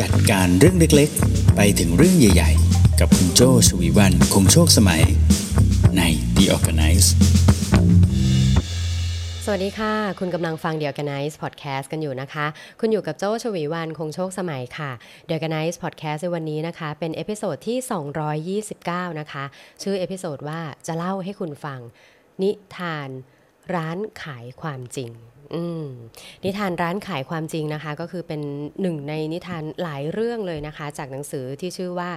[0.00, 5.02] จัดการเรื่องเล็กๆ ไปถึงเรื่องใหญ่ๆ กับคุณโจ้ ฉวีวรรณ คงโชคสมัย
[5.96, 6.02] ใน
[6.36, 7.08] The Organice
[9.44, 12.46] สวัสดีค่ะ คุณกำลังฟัง The Organize Podcast กันอยู่นะคะ
[12.80, 14.90] คุณอยู่กับโจ้ ฉวีวรรณ คงโชคสมัยค่ะ
[15.28, 19.44] The Organize Podcast ในวันนี้นะคะ เป็น episode ที่ 229 นะคะ
[19.82, 21.80] ชื่อ episode ว่าจะเล่าให้คุณฟัง
[22.42, 23.08] นิทาน
[23.74, 25.12] ร้านขายความจริง
[26.44, 28.40] นิทานร้านขายความจริงนะคะ ก็คือเป็น
[28.82, 32.10] หนึ่งในนิทานหลายเรื่องเลยนะคะ จากหนังสือที่ชื่อว่า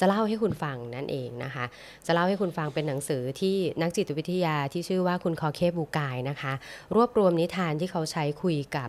[0.00, 1.64] จะเล่าให้คุณฟังนั่นเองนะคะ
[2.06, 6.52] จะเล่าให้คุณฟังเป็นหนังสือที่นักจิตวิทยาที่ชื่อว่าคุณคอเคบูกายนะคะ
[6.94, 8.88] รวบรวมนิทานที่เขาใช้คุยกับ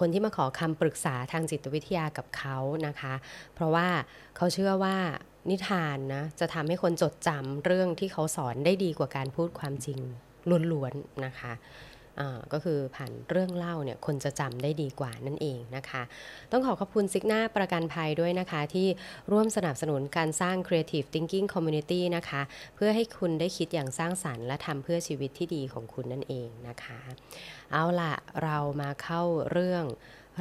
[0.00, 3.14] คนที่มาขอคำปรึกษาทางจิตวิทยากับเขานะคะ
[3.54, 3.88] เพราะว่า
[4.36, 4.96] เขาเชื่อว่า
[5.50, 10.00] นิทานนะจะทำให้คนจดจำเรื่องที่เขาสอนได้ดีกว่าการพูดความจริง
[10.72, 11.54] ล้วนๆนะคะ
[12.52, 16.02] ก็คือผ่านเรื่องเล่าเนี่ยคนจะจำได้ดีกว่านั่นเองนะคะ
[16.52, 18.88] ต้องขอขอบคุณซิกหน้าประกันภัยด้วยนะคะ ที่
[19.32, 22.42] ร่วมสนับสนุนการสร้าง Creative Thinking Community นะคะ
[22.74, 27.00] เพื่อให้คุณได้คิดอย่างสร้างสรรค์ และทำเพื่อชีวิตที่ดีของคุณนั่นเองนะคะ
[27.72, 29.84] เอาล่ะ เรามาเข้าเรื่อง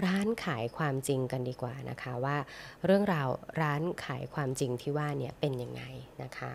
[0.05, 2.37] ร้านขายความจริงกันดีกว่านะคะว่า
[2.85, 3.29] เรื่องราว
[3.61, 5.83] ร้านขายความจริงที่ว่าเนี่ยเป็นยังไง
[6.23, 6.53] นะคะ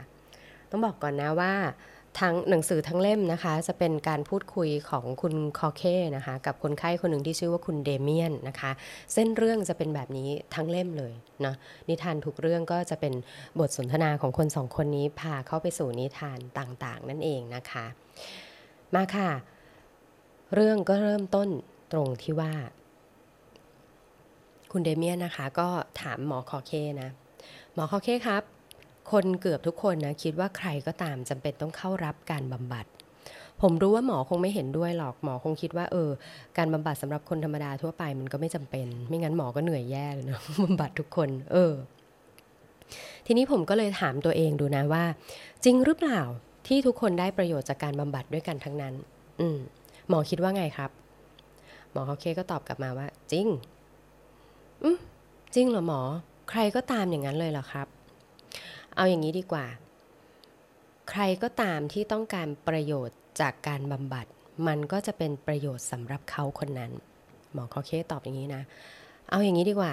[0.70, 1.54] ต้องบอกก่อนนะว่า
[2.18, 5.82] ทั้งหนังสือทั้งเล่มนะคะ จะเป็นการพูดคุยของคุณคอเค
[6.16, 8.70] นะคะ กับคนไข้คนหนึ่งที่ชื่อว่าคุณเดเมียนนะคะ
[9.14, 11.12] เส้นเรื่องจะเป็นแบบนี้ทั้งเล่มเลย
[11.44, 11.54] นะ
[11.88, 13.14] นิทานทุกเรื่องก็จะเป็น
[13.60, 17.86] บทสนทนาของคนสองคนนี้พาเข้าไปสู่นิทานต่างๆ นั่นเองนะคะ
[18.94, 19.30] มาค่ะ
[20.54, 21.48] เรื่องก็เริ่มต้น
[21.92, 22.52] ตรงที่ว่า
[24.72, 25.68] คุณเดเมียนนะคะ ก็
[26.00, 27.10] ถามหมอคอเคนะ
[27.74, 28.42] หมอคอเคครับ
[29.12, 32.86] คนเกือบทุกคนนะคิดว่าใครก็ตามจำเป็นต้องเข้ารับการบำบัด
[33.62, 36.10] ผมรู้ว่าหมอคงไม่เห็นด้วยหรอกหมอคงคิดว่า เออ
[36.58, 41.72] การบำบัดสำหรับคนธรรมดาทั่วไปมันก็ไม่จำเป็น ไม่งั้นหมอก็เหนื่อยแย่เลยเนาะบำบัดทุกคน เออ
[43.26, 45.04] ทีนี้ผมก็เลยถามตัวเองดูนะว่า
[45.64, 46.20] จริงหรือเปล่า
[46.66, 48.94] ที่ทุกคนได้ประโยชน์จากการบำบัดด้วยกันทั้งนั้น
[49.40, 49.58] อืม
[50.08, 50.90] หมอคิดว่าไงครับ
[51.92, 53.46] หมอเขาเคก็ตอบกลับมาว่า จริง
[54.82, 54.96] อืม
[55.54, 56.00] จริงเหรอหมอ
[56.50, 57.86] ใครก็ตามอย่างนั้นเลยเหรอครับ
[59.00, 59.66] เอาอย่างนี้ดีกว่า
[61.10, 64.26] ใครก็ตามที่ต้องการประโยชน์จากการบำบัด
[64.66, 66.92] มันก็จะเป็นประโยชน์สำหรับเขาคนนั้น
[67.52, 68.62] หมอคอเคตอบอย่างนี้นะ
[69.30, 69.92] เอาอย่างนี้ดีกว่า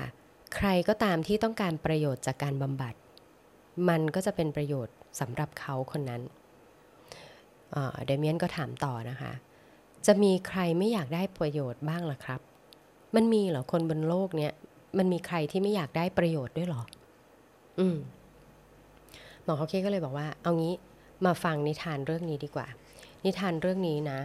[0.55, 2.93] ใครก็ตามที่ต้องการประโยชน์จากการบำบัด
[3.89, 6.21] มันก็จะเป็นประโยชน์สำหรับเขาคนนั้น
[8.05, 9.31] เดเมียนก็ถามต่อนะคะ
[10.05, 12.41] จะมีใครไม่อยากได้ประโยชน์บ้างล่ะครับ
[13.15, 14.51] มันมีเหรอคนบนโลกเนี้ย
[14.97, 16.83] มันมีใครที่ไม่อยากได้ประโยชน์ด้วยหรอ
[17.79, 17.97] อืม
[19.47, 20.75] หมอฮอร์เฆก็เลยบอกว่า เอางี้
[21.25, 22.67] มาฟังนิทานเรื่องนี้ดีกว่า
[23.25, 24.19] นิทานเรื่องนี้นะ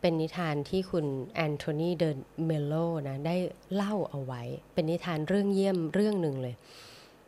[0.00, 2.74] เป็นนิทานที่คุณแอนโทนีเดอ เมลโล
[3.08, 3.36] นะได้
[3.74, 4.42] เล่าเอาไว้
[4.74, 6.54] เป็นนิทานเรื่องเยี่ยมเรื่องหนึ่งเลย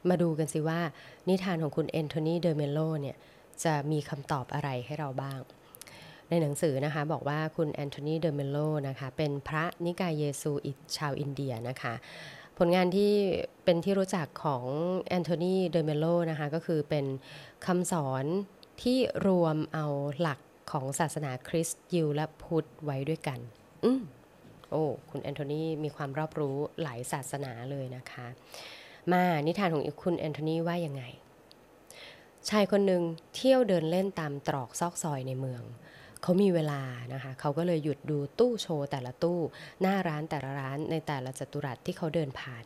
[0.08, 0.80] มาดูกันสิว่า
[1.28, 3.16] นิทานของคุณแอนโทนีเดอ เมลโลเนี่ย
[3.64, 5.40] จะมีคำตอบอะไรให้เราบ้าง
[6.28, 8.56] ในหนังสือนะคะบอกว่าคุณแอนโทนีเดอ เมลโล
[8.88, 11.94] นะคะเป็นพระนิกายเยซูอิตชาวอินเดียนะคะ
[12.58, 13.12] ผลงานที่
[13.64, 14.64] เป็นที่รู้จักของ
[15.08, 17.06] แอนโทนีเดอ เมลโลนะคะก็คือเป็น
[17.66, 18.24] คำสอน
[18.82, 19.86] ที่รวมเอา
[20.20, 20.40] หลัก
[20.72, 23.38] ของศาสนาคริสต์ยิวและพุทธไว้ด้วยกัน
[23.84, 24.00] อืม
[24.70, 28.26] โอ้ คุณแอนโทนีมีความรอบรู้หลายศาสนาเลยนะคะ
[29.12, 31.02] มานิทานของคุณแอนโทนีว่ายังไง
[32.48, 33.02] ชายคนหนึ่ง
[33.34, 35.62] เที่ยวเดินเล่นตามตรอกซอกซอยในเมือง
[36.22, 36.82] เขามีเวลา
[37.12, 39.40] นะคะเขาก็เลยหยุดดูตู้โชว์แต่ละตู้
[39.82, 42.64] หน้าร้านแต่ละร้านในแต่ละจัตุรัสที่เขาเดินผ่าน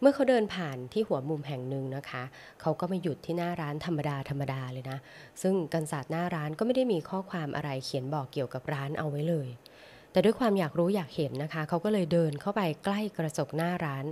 [0.00, 2.22] เมื่อเขาเดินผ่านที่หัวมุมแห่งหนึ่งนะคะ
[2.60, 4.98] เขาก็มาหยุดที่หน้าร้านธรรมดาธรรมดาเลยนะ
[5.42, 9.48] ซึ่งกันศาสตร์หน้าร้านก็ไม่ได้มีข้อความอะไรเขียนบอกเกี่ยวกับร้านเอาไว้เลย
[10.12, 14.04] แต่ด้วยความอยากรู้อยากเห็นนะคะ เขาก็เลยเดินเข้าไปใกล้กระจกหน้าร้าน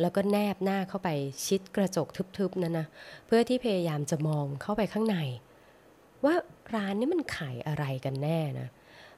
[0.00, 1.08] แล้วก็แนบหน้าเข้าไป
[1.46, 2.86] ชิดกระจกทึบๆนั่นนะ
[3.26, 5.16] เพื่อที่พยายามจะมองเข้าไปข้างใน
[6.24, 6.34] ว่า
[6.74, 8.68] ร้านนี้มันขายอะไรกันแน่นะ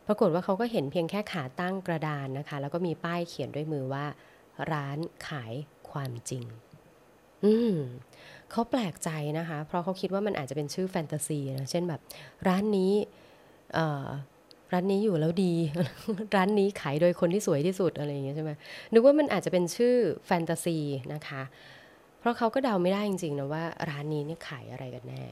[0.07, 4.05] ปรากฏว่าเขาก็เห็นเพียงแค่ขาตั้งกระดานนะคะ แล้วก็มีป้ายเขียนด้วยมือว่า
[4.73, 4.99] ร้าน
[5.29, 5.53] ขาย
[5.91, 6.45] ความจริง
[7.45, 7.77] อืม
[8.51, 12.01] เขาแปลกใจนะคะ เพราะเขาคิดว่ามันอาจจะเป็นชื่อแฟนตาซีนะเช่นแบบ
[12.49, 12.93] ร้านนี้
[13.75, 14.07] เอ่อ
[14.73, 15.55] ร้านนี้อยู่แล้วดี
[16.37, 18.51] ร้านนี้ขายโดยคนที่สวยที่สุดอะไรอย่างเงี้ยใช่ไหม
[18.93, 19.95] นึกว่ามันอาจจะเป็นชื่อ
[20.27, 20.79] แฟนตาซี
[21.15, 21.43] นะคะ
[22.19, 25.23] เพราะเขาก็เดาไม่ได้จริงๆนะว่าร้านนี้เนี่ยขายอะไรกันแน่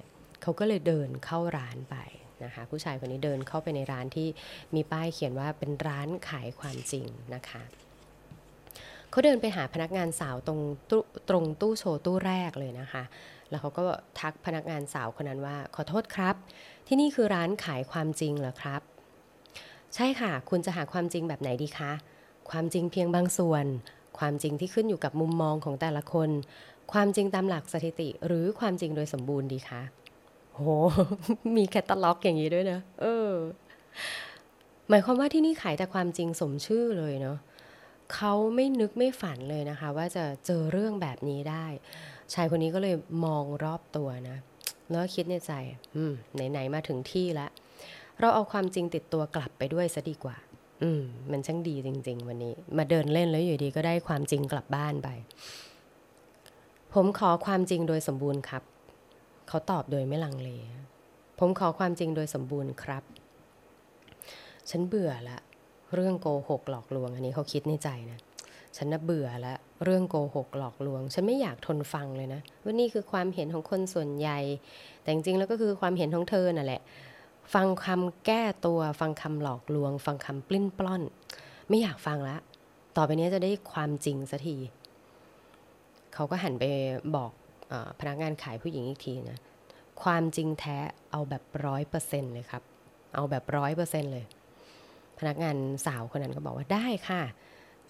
[0.44, 1.96] เขาก็เลยเดินเข้าร้านไป
[2.44, 4.28] นะคะผู้ชายคนนี้เดินเข้าไปในร้านที่
[4.74, 7.62] มีป้ายเขียนว่าเป็นร้านขายความจริงนะคะ
[9.10, 10.60] เขาเดินไปหาพนักงานสาวตรง
[10.90, 13.02] ตู้ตรงตู้โชว์ตู้แรกเลยนะคะ
[13.50, 13.84] แล้วเขาก็
[14.20, 16.34] ทักพนักงานสาวคนนั้นว่า ขอโทษครับ
[16.86, 18.80] ที่นี่คือร้านขายความจริงเหรอครับ
[19.94, 21.92] ใช่ค่ะ คุณจะหาความจริงแบบไหนดีคะ
[22.50, 23.64] ความจริงเพียงบางส่วน
[24.18, 26.30] ความจริงที่ขึ้นอยู่กับมุมมองของแต่ละคน
[26.92, 29.82] ความจริงตามหลักสถิติ หรือความจริงโดยสมบูรณ์ดีคะ
[30.54, 30.68] โห
[31.56, 33.30] มีแคตตาล็อกอย่างนี้ด้วยนะ เออ
[34.88, 37.38] หมายความว่าที่นี่ขายแต่ความจริงสมชื่อเลยเนาะ
[38.14, 41.66] เขาไม่นึกไม่ฝันเลยนะคะ ว่าจะเจอเรื่องแบบนี้ได้
[42.34, 44.38] ชายคนนี้ก็เลยมองรอบตัวนะ
[44.90, 45.52] แล้วคิดในใจ
[45.96, 46.12] อืม
[46.50, 47.50] ไหนๆมาถึงที่แล้ว
[48.20, 50.36] เราเอาความจริงติดตัวกลับไปด้วยซะดีกว่า
[50.82, 55.08] อืม มันช่างดีจริง ๆ วันนี้ มาเดินเล่นแล้วอยู่ดีก็ได้ความจริงกลับบ้านไป
[56.94, 58.62] ผมขอความจริงโดยสมบูรณ์ครับ
[59.48, 60.50] เขาตอบโดยไม่ลังเล
[61.38, 63.02] ผมขอความจริงโดยสมบูรณ์ครับ
[64.70, 65.38] ฉันเบื่อละ
[65.94, 68.18] เรื่องโกหกหลอกลวง อันนี้เขาคิดในใจนะ
[68.76, 69.54] ฉันน่ะเบื่อละ
[69.84, 74.38] เรื่องโกหกหลอกลวง ฉันไม่อยากทนฟังเลยนะว่านี่คือความเห็นของคนส่วนใหญ่
[75.02, 76.82] แต่จริงๆแล้วก็คือความเห็นของเธอนั่นแหละ
[77.54, 81.02] ฟังคำแก้ตัว ฟังคำหลอกลวง ฟังคำปลิ้นปล้อน
[81.68, 82.36] ไม่อยากฟังละ
[82.96, 84.56] ต่อไปนี้จะได้ความจริงสักที
[86.14, 86.64] เขาก็หันไป
[87.16, 87.30] บอก
[88.00, 89.38] พนักงานขายผู้หญิงอีกทีนะ
[90.02, 90.76] ความจริงแท้
[91.10, 92.62] เอาแบบร้อยเปอร์เซ็นเลยครับ
[93.14, 94.24] เอาแบบร้อยเปอร์เซ็นเลย
[95.18, 95.56] พนักงาน
[95.86, 97.22] สาวคนนั้นก็บอกว่าได้ค่ะ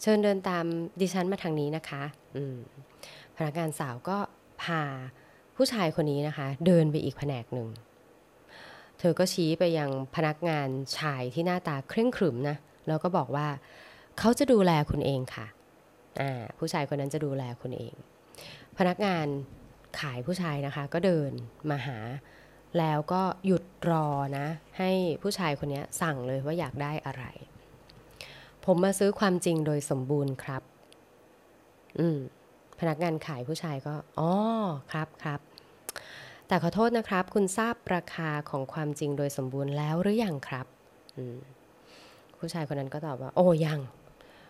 [0.00, 0.65] เชิญเดินตาม
[1.00, 2.03] ดิฉันมาทางนี้นะคะ
[2.37, 2.43] อื
[3.37, 4.19] พนักงานสาวก็
[4.62, 4.82] พา
[5.56, 7.69] ผู้ชายคนนี้นะคะ เดินไปอีกแผนกหนึ่ง
[8.99, 10.69] เธอก็ชี้ไปยังพนักงาน
[10.99, 12.56] ชายที่หน้าตาเคร่งขรึมนะ
[12.88, 13.47] แล้วก็บอกว่า
[14.19, 15.47] เขาจะดูแลคุณเองค่ะ
[16.59, 17.94] ผู้ชายคนนั้นจะดูแลคุณเอง
[18.79, 19.27] พนักงาน
[20.00, 21.31] ขายผู้ชายนะคะ ก็เดิน
[21.70, 21.99] มาหา
[22.79, 24.08] แล้วก็หยุดรอ
[24.38, 24.46] นะ
[24.79, 24.91] ให้
[25.23, 27.25] ผู้ชายคนนี้สั่งเลยว่าอยากได้อะไร
[28.64, 30.62] ผมมาซื้อความจริงโดยสมบูรณ์ครับ
[31.99, 32.19] อืม
[32.81, 34.31] พนักงานขายผู้ชายก็อ๋อ
[34.93, 35.41] ครับครับ
[36.49, 40.67] แต่ขอโทษนะครับ คุณทราบราคาของความจริงโดยสมบูรณ์แล้วหรือยังครับ
[41.17, 41.38] อืม
[42.38, 43.81] ผู้ชายคนนั้นก็ตอบว่า โอ้ยัง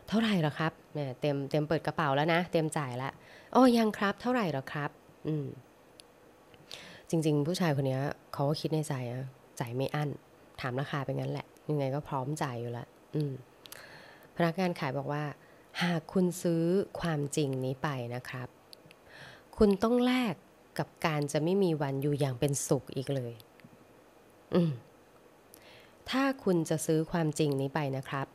[0.08, 3.12] เท่าไหร่หรอครับแหมเต็มเต็มเปิดกระเป๋าแล้วนะ เต็มจ่ายแล้ว
[3.52, 4.90] โอ้ยังครับ เท่าไหร่หรอครับ
[5.26, 5.46] อืม
[7.10, 7.98] จริง ๆ ผู้ชายคนนี้
[8.32, 9.24] เขาก็คิดในใจอะ
[9.60, 10.10] จ่ายไม่อั้น
[10.60, 13.32] ถามราคาไปงั้นแหละ ยังไงก็พร้อมจ่ายอยู่ล้วอืม
[14.36, 15.24] พนักงานขายบอกว่า
[15.82, 16.62] หากคุณซื้อ
[17.00, 18.48] ความจริงนี้ไปนะครับ
[19.58, 20.34] คุณต้องแลก
[20.78, 23.32] กับการจะไม่มีวันอยู่อย่างเป็นสุขอีกเลย
[24.54, 24.70] อืม
[26.10, 28.26] ถ้าคุณจะซื้อความจริงนี้ไปนะครับ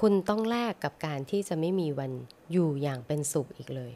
[0.00, 2.12] คุณต้องแลกกับการที่จะไม่มีวัน
[2.52, 3.92] อยู่อย่างเป็นสุขอีกเลย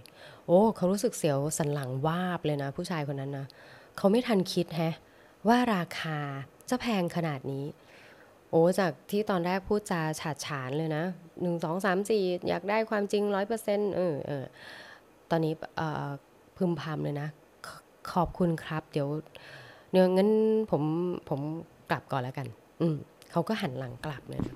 [0.46, 3.46] โอ้เขารู้สึกเสียวสันหลังวาบเลยนะ ผู้ชายคนนั้นนะ
[3.96, 4.94] เขาไม่ทันคิดแฮะ
[5.48, 6.18] ว่าราคา
[6.70, 7.64] จะแพงขนาดนี้
[8.50, 11.04] โอ้จากที่ตอนแรกพูดจาฉาดฉานเลยนะ
[11.40, 14.44] หนึ่งสองสามสี่อยากได้ความจริงร้อยเปอร์เซ็นต์เออเออ
[15.30, 16.08] ตอนนี้เออ
[16.56, 17.28] พึมพำเลยนะ
[17.66, 17.68] ข
[18.12, 19.08] ขอบคุณครับ เดี๋ยว
[19.92, 20.30] เดี๋ยวงั้น
[20.70, 20.82] ผม
[21.28, 21.40] ผม
[21.90, 22.46] กลับก่อนแล้วกัน
[22.80, 22.96] อืม
[23.30, 24.54] เขาก็หันหลังกลับเลยนะ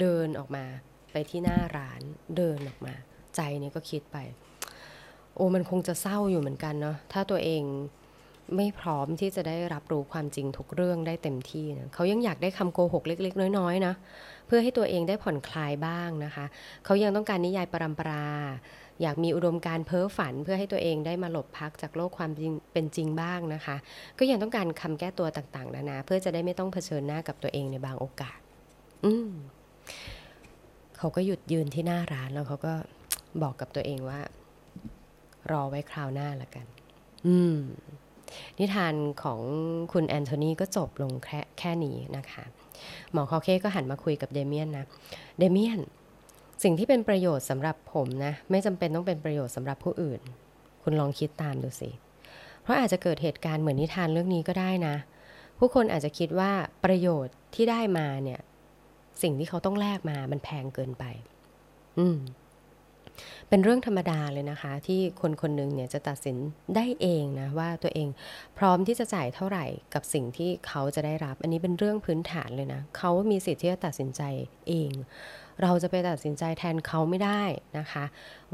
[0.00, 0.64] เดินออกมา
[1.12, 2.00] ไปที่หน้าร้าน
[2.36, 2.94] เดินออกมา
[3.36, 4.16] ใจเนี่ยก็คิดไป
[5.34, 7.62] โอ้มันคงจะเศร้าอยู่เหมือนกันเนาะถ้าตัวเอง
[8.56, 13.94] ไม่พร้อมที่จะได้รับรู้ความจริงทุกเรื่องได้เต็มที่นะเขายังอยากได้คำโกหกเล็ก ๆ น้อยๆนะ
[14.46, 16.44] เพื่อให้ตัวเองได้ผ่อนคลายบ้างนะคะ
[16.84, 18.26] เขายังต้องการนิยายปรำปรา
[19.02, 23.76] อยากมีอุดมการเพ้อฝัน เพื่อให้ตัวเองได้มาหลบพักจากโลกความจริงเป็นจริงบ้างนะคะ
[24.18, 28.38] ก็ยังต้องการคำแก้ตัวต่างๆนานาเพื่อจะได้ไม่ต้องเผชิญหน้ากับตัวเองในบางโอกาส
[29.04, 29.30] อืม
[30.96, 32.74] เขาก็หยุดยืนที่หน้าร้านแล้วเขาก็
[33.42, 34.20] บอกกับตัวเองว่า
[35.50, 36.66] รอไว้คราวหน้าละกัน
[37.26, 37.58] อืม
[38.58, 39.40] นิทานของ
[39.92, 42.44] คุณแอนโทนีก็จบลงแค่แค่นี้นะคะ
[43.12, 44.84] หมอคอเคก็หันมาคุยกับเดเมียนนะ
[45.38, 45.80] เดเมียน
[46.62, 50.20] สิ่งที่เป็นประโยชน์สำหรับผมนะ ไม่จำเป็นต้องเป็นประโยชน์สำหรับผู้อื่น
[50.82, 51.90] คุณลองคิดตามดูสิ
[52.62, 54.96] เพราะอาจจะเกิดเหตุการณ์เหมือนนิทานเรื่องนี้ก็ได้นะ
[55.58, 56.52] ผู้คนอาจจะคิดว่า
[56.84, 58.40] ประโยชน์ที่ได้มาเนี่ย
[59.22, 61.04] สิ่งที่เขาต้องแลกมามันแพงเกินไป
[61.98, 62.18] อืม
[63.48, 66.36] เป็นเรื่องธรรมดาเลยนะคะ ที่คนคนหนึ่งเนี่ยจะตัดสิน
[66.76, 68.08] ได้เองนะ ว่าตัวเอง
[68.58, 74.22] พร้อมที่จะจ่ายเท่าไหร่กับสิ่งที่เขาจะได้รับ อันนี้เป็นเรื่องพื้นฐานเลยนะ เขามีสิทธิ์ที่จะตัดสินใจ
[74.68, 74.92] เอง
[75.62, 77.42] เราจะไปตัดสินใจแทนเขาไม่ได้
[77.78, 78.04] นะคะ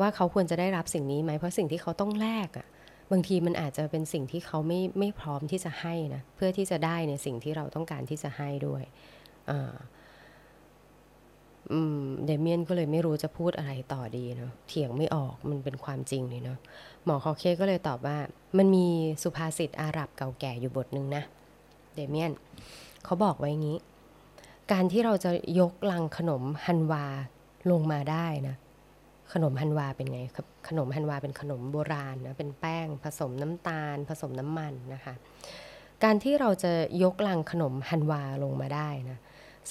[0.01, 2.67] ว่าเขาควรจะได้รับสิ่งนี้ไหมเพราะสิ่งที่เขาต้องแลกอะ่ะ
[3.13, 8.83] บางทีมันอาจจะเป็นสิ่งที่เขาไม่ไม่พร้อมที่จะให้นะเพื่อที่จะได้ในสิ่งที่เราต้องการที่จะให้ด้วย
[9.51, 9.75] อ่า
[12.27, 16.59] เดเมียนก็เลยไม่รู้จะพูดอะไรต่อดีเนาะเถียงไม่ออกมันเป็นความจริงนี่เนาะ
[17.05, 18.17] หมอคอเคก็เลยตอบว่า
[18.59, 18.87] มันมี
[19.23, 21.23] สุภาษิตอาหรับเก่าแก่อยู่บทหนึ่งนะ
[21.95, 22.33] เดเมียน
[23.05, 23.79] เขาบอกไว้งี้
[24.73, 27.05] การที่เราจะยกลังขนมฮันวา
[27.71, 28.57] ลงมาได้นะ
[29.33, 35.15] ขนมฮันวาเป็นไงครับขนมฮันวาเป็นขนมโบราณนะเป็นแป้งผสมน้ำตาล ผสมน้ำมันนะคะ
[36.05, 36.73] การที่เราจะ
[37.03, 39.19] ยกลังขนมฮันวาลงมาได้นะ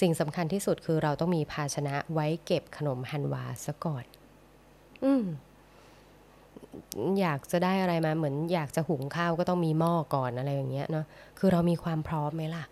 [0.00, 4.04] สิ่งสำคัญที่สุดคือเราต้องมีภาชนะไว้เก็บขนมฮันวาซะก่อน
[5.04, 5.24] อืม
[7.20, 11.06] อยากจะได้อะไรมาเหมือน อยากจะหุงข้าวก็ต้องมีหม้อก่อนอะไรอย่างเงี้ยเนาะ
[11.38, 12.64] คือเรามีความพร้อมไหมล่ะ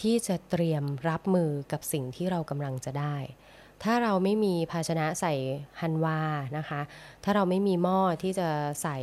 [0.00, 3.16] ที่จะเตรียมรับมือกับสิ่งที่เรากำลังจะได้
[3.82, 5.34] ถ้าเราไม่มีภาชนะใส่
[5.80, 6.20] ฮันวา
[6.56, 6.80] นะคะ
[7.24, 8.48] ถ้าเราไม่มีหม้อที่จะ
[8.82, 8.98] ใส่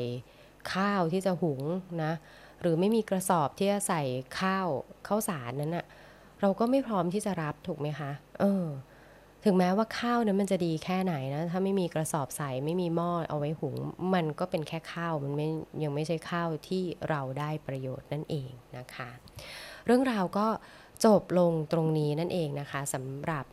[0.74, 1.62] ข้าวที่จะหุง
[2.04, 2.14] นะ
[2.62, 4.02] หรือไม่มีกระสอบที่จะใส่
[4.40, 4.68] ข้าว
[5.08, 5.86] ข้าวสารนั้นอะ
[6.41, 8.65] เราก็ไม่พร้อมที่จะรับถูกไหมคะ เออ
[9.46, 13.75] ถึงแม้ว่าข้าวนั้นมันจะดีแค่ไหนนะ ถ้าไม่มีกระสอบใส่ไม่มีหม้อเอาไว้หุง
[14.13, 15.48] มันก็เป็นแค่ข้าว มันไม่
[15.84, 19.10] ยังไม่ใช่ข้าวที่เราได้ประโยชน์นั่นเองนะคะ
[19.86, 20.48] เรื่องราวก็
[21.06, 23.46] จบลงตรงนี้นั่นเองนะคะสำหรับ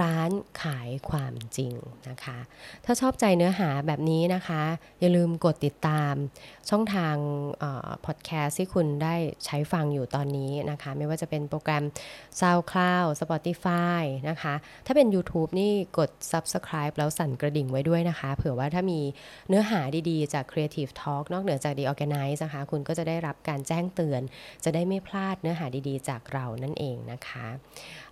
[0.00, 0.30] ร้าน
[0.62, 1.74] ขายความจริง
[2.08, 2.38] นะคะ
[2.84, 4.62] ถ้าชอบใจเนื้อหาแบบนี้นะคะ
[5.00, 6.14] อย่าลืมกดติดตาม
[6.70, 7.14] ช่องทาง
[8.06, 11.84] พอดแคสต์ที่คุณได้ใช้ฟังอยู่ตอนนี้นะคะ ไม่ว่าจะเป็นโปรแกรม
[12.40, 14.54] SoundCloud Spotify นะคะ
[14.86, 19.00] ถ้าเป็น YouTube นี่กด Subscribe แล้วสั่นกระดิ่งไว้ด้วยนะคะ เผื่อว่าถ้ามี
[19.48, 24.22] เนื้อหาดีๆ จาก Creative Talk นอกเหนือจาก The Organize นะคะ คุณก็จะได้รับการแจ้งเตือน
[24.64, 27.46] จะได้ไม่พลาดเนื้อหาดีๆ จากเรานั่นเองนะคะ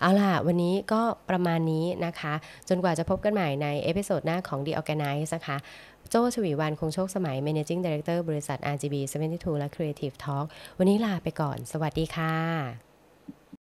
[0.01, 2.35] เอาล่ะ วันนี้ก็ประมาณนี้นะคะ
[2.69, 5.57] จนกว่าจะพบกันใหม่ใน episode หน้าของ The Organice นะคะ
[6.11, 8.95] โจ้ ฉวีวรรณ คงโชคสมัย Managing Director บริษัท RGB
[9.29, 10.47] 72 และ Creative Talk
[10.79, 12.90] วันนี้ลาไปก่อน สวัสดีค่ะ